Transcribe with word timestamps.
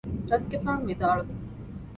ރަސްގެފާނު 0.31 0.83
ވިދާޅުވި 0.89 1.33